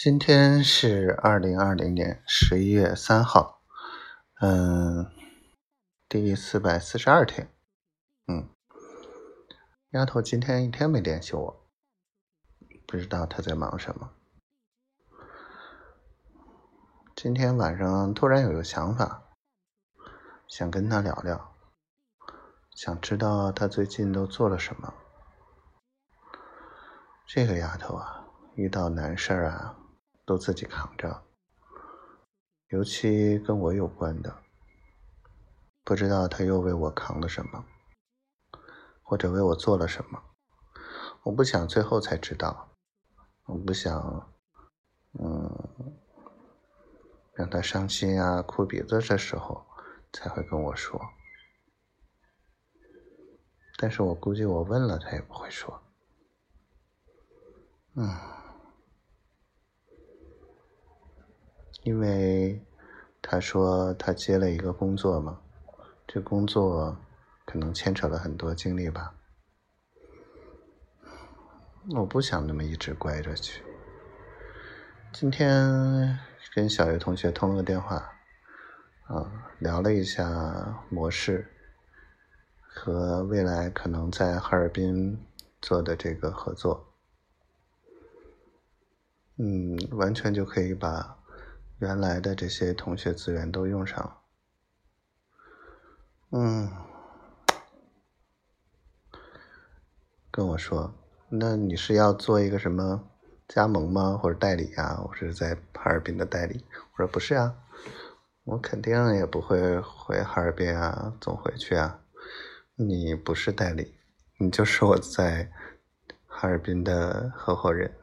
[0.00, 3.64] 今天是二零二零年十一月三号，
[4.40, 5.10] 嗯，
[6.08, 7.52] 第四百四十二天，
[8.28, 8.48] 嗯，
[9.90, 11.68] 丫头今天一天没联系我，
[12.86, 14.12] 不知道她在忙什么。
[17.16, 19.24] 今天晚上突然有个想法，
[20.46, 21.56] 想跟她聊聊，
[22.76, 24.94] 想知道她最近都做了什么。
[27.26, 29.76] 这个丫头啊，遇到难事儿啊，
[30.28, 31.22] 都自己扛着，
[32.68, 34.42] 尤其跟我有关的，
[35.82, 37.64] 不知道他又为我扛了什么，
[39.02, 40.22] 或者为我做了什么。
[41.22, 42.68] 我不想最后才知道，
[43.46, 44.30] 我不想，
[45.18, 45.96] 嗯，
[47.32, 49.64] 让他伤心啊、哭鼻子的时候
[50.12, 51.00] 才会跟我说。
[53.78, 55.82] 但是我估计我问了，他也不会说。
[57.94, 58.06] 嗯，
[61.82, 62.60] 因为
[63.22, 65.40] 他说他接了一个工作嘛，
[66.06, 66.96] 这工作
[67.44, 69.14] 可能牵扯了很多精力吧。
[71.96, 73.62] 我不想那么一直乖着去。
[75.12, 76.18] 今天
[76.54, 77.96] 跟小月同学通了个电话，
[79.06, 81.50] 啊，聊了一下模式
[82.60, 85.18] 和未来可能在哈尔滨
[85.62, 86.92] 做的这个合作。
[89.36, 91.17] 嗯，完全就可以把
[91.78, 94.18] 原来的这些同学资源都用上。
[96.30, 96.70] 嗯，
[100.30, 100.92] 跟我说，
[101.28, 103.08] 那你是要做一个什么
[103.46, 104.18] 加盟吗？
[104.20, 105.00] 或者代理啊？
[105.08, 106.64] 我是在哈尔滨的代理。
[106.92, 107.56] 我说不是啊，
[108.44, 112.00] 我肯定也不会回哈尔滨啊，总回去啊。
[112.74, 113.96] 你不是代理，
[114.38, 115.50] 你就是我在
[116.26, 117.94] 哈尔滨的合伙人。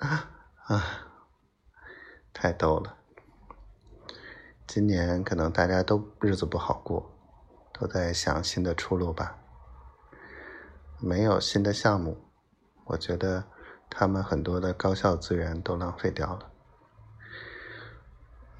[0.66, 0.84] 啊，
[2.32, 2.98] 太逗了！
[4.74, 7.14] 今年可能大家都日子不好过，
[7.74, 9.36] 都在想新的出路吧。
[10.98, 12.16] 没有新的项目，
[12.86, 13.44] 我觉得
[13.90, 16.50] 他们很多的高校资源都浪费掉了。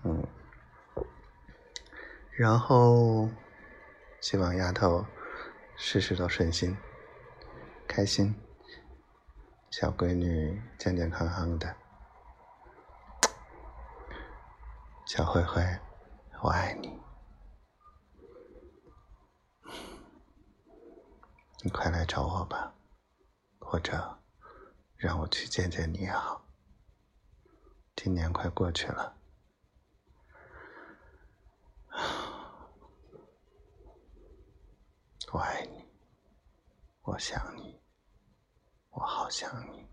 [0.05, 0.27] 嗯，
[2.33, 3.31] 然后
[4.21, 5.07] 希望丫头
[5.77, 6.77] 事事都顺心，
[7.89, 8.39] 开心，
[9.71, 11.75] 小闺女健健康康的。
[15.07, 15.63] 小灰灰，
[16.43, 17.01] 我爱你，
[21.63, 22.75] 你快来找我吧，
[23.61, 24.19] 或者
[24.97, 26.45] 让我去见见你也好。
[27.95, 29.17] 今年快过去了，
[35.31, 35.89] 我爱你，
[37.03, 37.81] 我想你，
[38.91, 39.92] 我好想你。